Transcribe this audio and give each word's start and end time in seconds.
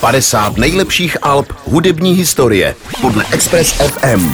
50 0.00 0.56
nejlepších 0.56 1.16
alb 1.22 1.52
hudební 1.64 2.12
historie 2.12 2.76
podle 3.00 3.24
Express 3.32 3.72
FM. 3.72 4.32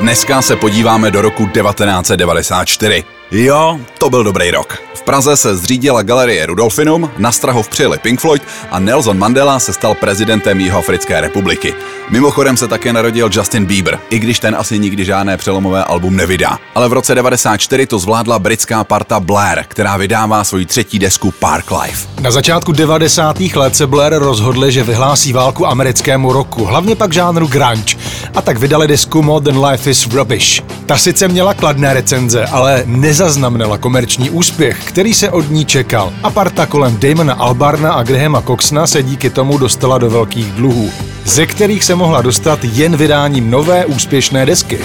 Dneska 0.00 0.42
se 0.42 0.56
podíváme 0.56 1.10
do 1.10 1.22
roku 1.22 1.46
1994. 1.46 3.04
Jo, 3.30 3.80
to 3.98 4.10
byl 4.10 4.24
dobrý 4.24 4.50
rok. 4.50 4.78
V 4.94 5.02
Praze 5.02 5.36
se 5.36 5.56
zřídila 5.56 6.02
galerie 6.02 6.46
Rudolfinum, 6.46 7.10
na 7.18 7.32
Strahov 7.32 7.68
přijeli 7.68 7.98
Pink 7.98 8.20
Floyd 8.20 8.42
a 8.70 8.78
Nelson 8.78 9.18
Mandela 9.18 9.58
se 9.58 9.72
stal 9.72 9.94
prezidentem 9.94 10.60
Jihoafrické 10.60 11.20
republiky. 11.20 11.74
Mimochodem 12.10 12.56
se 12.56 12.68
také 12.68 12.92
narodil 12.92 13.30
Justin 13.32 13.64
Bieber, 13.64 13.98
i 14.10 14.18
když 14.18 14.40
ten 14.40 14.56
asi 14.58 14.78
nikdy 14.78 15.04
žádné 15.04 15.36
přelomové 15.36 15.84
album 15.84 16.16
nevydá. 16.16 16.58
Ale 16.74 16.88
v 16.88 16.92
roce 16.92 17.14
94 17.14 17.86
to 17.86 17.98
zvládla 17.98 18.38
britská 18.38 18.84
parta 18.84 19.20
Blair, 19.20 19.64
která 19.68 19.96
vydává 19.96 20.44
svoji 20.44 20.66
třetí 20.66 20.98
desku 20.98 21.30
Park 21.30 21.70
Life. 21.82 22.11
Na 22.22 22.30
začátku 22.30 22.72
90. 22.72 23.40
let 23.40 23.76
se 23.76 23.86
Blair 23.86 24.14
rozhodli, 24.18 24.72
že 24.72 24.84
vyhlásí 24.84 25.32
válku 25.32 25.66
americkému 25.66 26.32
roku, 26.32 26.64
hlavně 26.64 26.96
pak 26.96 27.12
žánru 27.12 27.46
grunge, 27.46 27.96
a 28.34 28.42
tak 28.42 28.58
vydali 28.58 28.88
desku 28.88 29.22
Modern 29.22 29.64
Life 29.64 29.90
is 29.90 30.06
Rubbish. 30.06 30.62
Ta 30.86 30.96
sice 30.96 31.28
měla 31.28 31.54
kladné 31.54 31.94
recenze, 31.94 32.46
ale 32.46 32.82
nezaznamenala 32.86 33.78
komerční 33.78 34.30
úspěch, 34.30 34.78
který 34.84 35.14
se 35.14 35.30
od 35.30 35.50
ní 35.50 35.64
čekal. 35.64 36.12
A 36.22 36.30
parta 36.30 36.66
kolem 36.66 36.98
Damona 37.00 37.34
Albarna 37.34 37.92
a 37.92 38.02
Grahama 38.02 38.42
Coxna 38.42 38.86
se 38.86 39.02
díky 39.02 39.30
tomu 39.30 39.58
dostala 39.58 39.98
do 39.98 40.10
velkých 40.10 40.52
dluhů, 40.52 40.90
ze 41.24 41.46
kterých 41.46 41.84
se 41.84 41.94
mohla 41.94 42.22
dostat 42.22 42.58
jen 42.62 42.96
vydáním 42.96 43.50
nové 43.50 43.86
úspěšné 43.86 44.46
desky. 44.46 44.78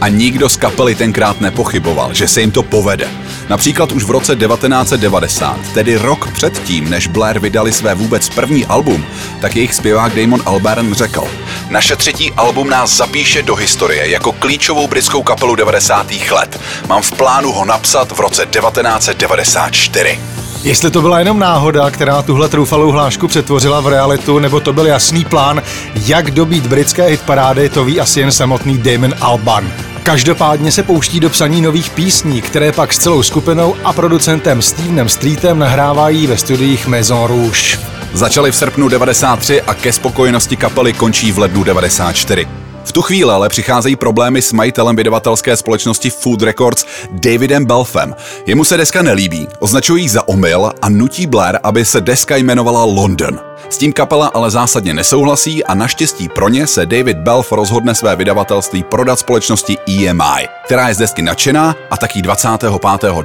A 0.00 0.08
nikdo 0.08 0.48
z 0.48 0.56
kapely 0.56 0.94
tenkrát 0.94 1.40
nepochyboval, 1.40 2.14
že 2.14 2.28
se 2.28 2.40
jim 2.40 2.50
to 2.50 2.62
povede. 2.62 3.08
Například 3.50 3.92
už 3.92 4.04
v 4.04 4.10
roce 4.10 4.36
1990, 4.36 5.56
tedy 5.74 5.96
rok 5.96 6.32
předtím, 6.32 6.90
než 6.90 7.06
Blair 7.06 7.38
vydali 7.38 7.72
své 7.72 7.94
vůbec 7.94 8.28
první 8.28 8.66
album, 8.66 9.06
tak 9.40 9.56
jejich 9.56 9.74
zpěvák 9.74 10.16
Damon 10.16 10.42
Albarn 10.46 10.94
řekl 10.94 11.24
Naše 11.70 11.96
třetí 11.96 12.32
album 12.32 12.70
nás 12.70 12.96
zapíše 12.96 13.42
do 13.42 13.54
historie 13.54 14.10
jako 14.10 14.32
klíčovou 14.32 14.86
britskou 14.86 15.22
kapelu 15.22 15.54
90. 15.54 16.06
let. 16.30 16.60
Mám 16.88 17.02
v 17.02 17.12
plánu 17.12 17.52
ho 17.52 17.64
napsat 17.64 18.12
v 18.12 18.20
roce 18.20 18.46
1994. 18.46 20.20
Jestli 20.62 20.90
to 20.90 21.02
byla 21.02 21.18
jenom 21.18 21.38
náhoda, 21.38 21.90
která 21.90 22.22
tuhle 22.22 22.48
troufalou 22.48 22.90
hlášku 22.90 23.28
přetvořila 23.28 23.80
v 23.80 23.88
realitu, 23.88 24.38
nebo 24.38 24.60
to 24.60 24.72
byl 24.72 24.86
jasný 24.86 25.24
plán, 25.24 25.62
jak 26.06 26.30
dobít 26.30 26.66
britské 26.66 27.06
hitparády, 27.06 27.68
to 27.68 27.84
ví 27.84 28.00
asi 28.00 28.20
jen 28.20 28.32
samotný 28.32 28.78
Damon 28.78 29.14
Albarn. 29.20 29.89
Každopádně 30.02 30.72
se 30.72 30.82
pouští 30.82 31.20
do 31.20 31.30
psaní 31.30 31.62
nových 31.62 31.90
písní, 31.90 32.42
které 32.42 32.72
pak 32.72 32.92
s 32.92 32.98
celou 32.98 33.22
skupinou 33.22 33.76
a 33.84 33.92
producentem 33.92 34.62
Stevenem 34.62 35.08
Streetem 35.08 35.58
nahrávají 35.58 36.26
ve 36.26 36.36
studiích 36.36 36.86
Maison 36.86 37.28
Rouge. 37.28 37.78
Začali 38.12 38.52
v 38.52 38.56
srpnu 38.56 38.88
93 38.88 39.62
a 39.62 39.74
ke 39.74 39.92
spokojenosti 39.92 40.56
kapely 40.56 40.92
končí 40.92 41.32
v 41.32 41.38
lednu 41.38 41.64
94. 41.64 42.46
V 42.90 42.92
tu 42.92 43.02
chvíli 43.02 43.32
ale 43.32 43.48
přicházejí 43.48 43.96
problémy 43.96 44.42
s 44.42 44.52
majitelem 44.52 44.96
vydavatelské 44.96 45.56
společnosti 45.56 46.10
Food 46.10 46.42
Records 46.42 46.84
Davidem 47.10 47.64
Belfem. 47.64 48.14
Jemu 48.46 48.64
se 48.64 48.76
deska 48.76 49.02
nelíbí, 49.02 49.48
označují 49.58 50.08
za 50.08 50.28
omyl 50.28 50.72
a 50.82 50.88
nutí 50.88 51.26
Blair, 51.26 51.58
aby 51.62 51.84
se 51.84 52.00
deska 52.00 52.36
jmenovala 52.36 52.84
London. 52.84 53.40
S 53.70 53.78
tím 53.78 53.92
kapela 53.92 54.26
ale 54.34 54.50
zásadně 54.50 54.94
nesouhlasí 54.94 55.64
a 55.64 55.74
naštěstí 55.74 56.28
pro 56.28 56.48
ně 56.48 56.66
se 56.66 56.86
David 56.86 57.16
Belf 57.16 57.52
rozhodne 57.52 57.94
své 57.94 58.16
vydavatelství 58.16 58.82
prodat 58.82 59.18
společnosti 59.18 59.78
EMI, 59.88 60.48
která 60.64 60.88
je 60.88 60.94
z 60.94 60.98
desky 60.98 61.22
nadšená 61.22 61.76
a 61.90 61.96
taky 61.96 62.22
25. 62.22 62.72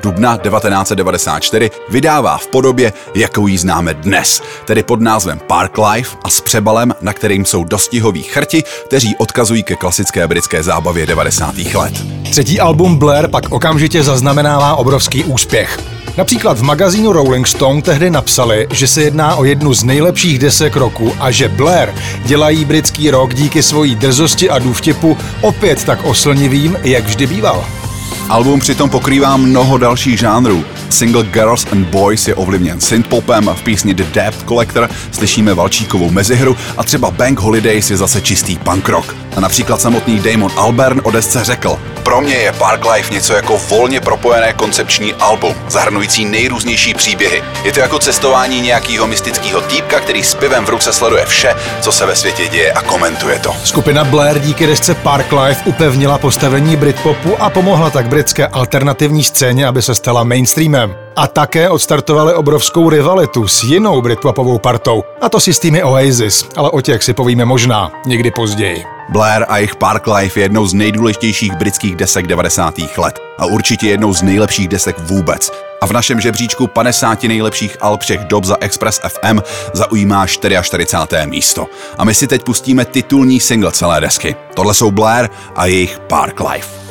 dubna 0.03 0.37
1994 0.37 1.71
vydává 1.89 2.37
v 2.37 2.47
podobě, 2.47 2.93
jakou 3.15 3.47
ji 3.47 3.57
známe 3.57 3.93
dnes, 3.93 4.41
tedy 4.65 4.83
pod 4.83 5.01
názvem 5.01 5.39
Park 5.39 5.77
Life 5.77 6.17
a 6.23 6.29
s 6.29 6.41
přebalem, 6.41 6.95
na 7.01 7.13
kterým 7.13 7.45
jsou 7.45 7.63
dostihoví 7.63 8.23
chrti, 8.23 8.63
kteří 8.87 9.15
odkazují 9.15 9.54
ke 9.63 9.75
klasické 9.75 10.27
britské 10.27 10.63
zábavě 10.63 11.05
90. 11.05 11.57
let. 11.57 12.05
Třetí 12.31 12.59
album 12.59 12.97
Blair 12.97 13.27
pak 13.27 13.51
okamžitě 13.51 14.03
zaznamenává 14.03 14.75
obrovský 14.75 15.23
úspěch. 15.23 15.79
Například 16.17 16.57
v 16.57 16.63
magazínu 16.63 17.13
Rolling 17.13 17.47
Stone 17.47 17.81
tehdy 17.81 18.09
napsali, 18.09 18.67
že 18.71 18.87
se 18.87 19.01
jedná 19.01 19.35
o 19.35 19.43
jednu 19.43 19.73
z 19.73 19.83
nejlepších 19.83 20.39
desek 20.39 20.75
roku 20.75 21.13
a 21.19 21.31
že 21.31 21.49
Blair 21.49 21.93
dělají 22.25 22.65
britský 22.65 23.11
rok 23.11 23.33
díky 23.33 23.63
svojí 23.63 23.95
drzosti 23.95 24.49
a 24.49 24.59
důvtipu 24.59 25.17
opět 25.41 25.83
tak 25.83 26.05
oslnivým, 26.05 26.77
jak 26.83 27.05
vždy 27.05 27.27
býval. 27.27 27.65
Album 28.29 28.59
přitom 28.59 28.89
pokrývá 28.89 29.37
mnoho 29.37 29.77
dalších 29.77 30.19
žánrů. 30.19 30.63
Single 30.95 31.23
Girls 31.23 31.65
and 31.71 31.85
Boys 31.85 32.27
je 32.27 32.35
ovlivněn 32.35 32.81
synthpopem, 32.81 33.49
v 33.55 33.63
písni 33.63 33.93
The 33.93 34.03
Debt 34.13 34.43
Collector 34.47 34.89
slyšíme 35.11 35.53
Valčíkovou 35.53 36.09
mezihru 36.09 36.57
a 36.77 36.83
třeba 36.83 37.11
Bank 37.11 37.39
Holidays 37.39 37.89
je 37.89 37.97
zase 37.97 38.21
čistý 38.21 38.57
punk 38.57 38.89
rock. 38.89 39.15
A 39.35 39.39
například 39.39 39.81
samotný 39.81 40.19
Damon 40.19 40.51
Albarn 40.57 41.01
o 41.03 41.11
desce 41.11 41.43
řekl, 41.43 41.79
pro 42.05 42.21
mě 42.21 42.35
je 42.35 42.51
Park 42.51 42.85
Life 42.85 43.13
něco 43.13 43.33
jako 43.33 43.57
volně 43.57 44.01
propojené 44.01 44.53
koncepční 44.53 45.13
album, 45.13 45.55
zahrnující 45.67 46.25
nejrůznější 46.25 46.93
příběhy. 46.93 47.43
Je 47.63 47.71
to 47.71 47.79
jako 47.79 47.99
cestování 47.99 48.61
nějakého 48.61 49.07
mystického 49.07 49.61
týpka, 49.61 49.99
který 49.99 50.23
s 50.23 50.35
pivem 50.35 50.65
v 50.65 50.69
ruce 50.69 50.93
sleduje 50.93 51.25
vše, 51.25 51.55
co 51.81 51.91
se 51.91 52.05
ve 52.05 52.15
světě 52.15 52.47
děje 52.47 52.71
a 52.71 52.81
komentuje 52.81 53.39
to. 53.39 53.55
Skupina 53.63 54.03
Blair 54.03 54.39
díky 54.39 54.67
desce 54.67 54.95
Park 54.95 55.31
Life 55.31 55.61
upevnila 55.65 56.17
postavení 56.17 56.75
Britpopu 56.75 57.41
a 57.41 57.49
pomohla 57.49 57.89
tak 57.89 58.07
britské 58.07 58.47
alternativní 58.47 59.23
scéně, 59.23 59.67
aby 59.67 59.81
se 59.81 59.95
stala 59.95 60.23
mainstreamem. 60.23 61.04
A 61.17 61.27
také 61.27 61.69
odstartovali 61.69 62.33
obrovskou 62.33 62.89
rivalitu 62.89 63.47
s 63.47 63.63
jinou 63.63 64.01
britpopovou 64.01 64.59
partou, 64.59 65.03
a 65.21 65.29
to 65.29 65.39
si 65.39 65.53
s 65.53 65.59
týmy 65.59 65.83
Oasis, 65.83 66.49
ale 66.55 66.69
o 66.69 66.81
těch 66.81 67.03
si 67.03 67.13
povíme 67.13 67.45
možná 67.45 67.91
někdy 68.05 68.31
později. 68.31 68.83
Blair 69.09 69.45
a 69.47 69.57
jejich 69.57 69.75
Park 69.75 70.07
Life 70.07 70.39
je 70.39 70.43
jednou 70.43 70.67
z 70.67 70.73
nejdůležitějších 70.73 71.53
britských 71.53 71.95
desek 71.95 72.27
90. 72.27 72.73
let 72.97 73.19
a 73.37 73.45
určitě 73.45 73.87
jednou 73.87 74.13
z 74.13 74.21
nejlepších 74.21 74.67
desek 74.67 74.99
vůbec. 74.99 75.51
A 75.81 75.87
v 75.87 75.91
našem 75.91 76.21
žebříčku 76.21 76.67
50 76.67 77.23
nejlepších 77.23 77.77
alb 77.81 78.01
všech 78.01 78.19
dob 78.19 78.43
za 78.43 78.57
Express 78.61 78.99
FM 79.07 79.39
zaujímá 79.73 80.27
44. 80.27 81.17
místo. 81.25 81.67
A 81.97 82.03
my 82.03 82.13
si 82.13 82.27
teď 82.27 82.43
pustíme 82.43 82.85
titulní 82.85 83.39
single 83.39 83.71
celé 83.71 84.01
desky. 84.01 84.35
Tohle 84.53 84.73
jsou 84.73 84.91
Blair 84.91 85.29
a 85.55 85.65
jejich 85.65 85.99
Park 85.99 86.39
Life. 86.39 86.84